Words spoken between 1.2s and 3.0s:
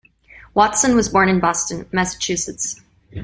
in Boston, Massachusetts.